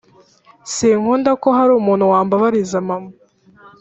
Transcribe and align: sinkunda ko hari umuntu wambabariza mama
sinkunda 0.73 1.31
ko 1.41 1.47
hari 1.57 1.71
umuntu 1.79 2.05
wambabariza 2.11 2.77
mama 2.87 3.11